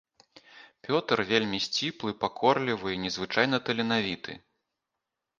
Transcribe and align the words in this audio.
Пётр 0.85 1.19
вельмі 1.31 1.59
сціплы, 1.65 2.13
пакорлівы 2.23 2.89
і 2.93 3.01
незвычайна 3.03 3.57
таленавіты. 3.69 4.33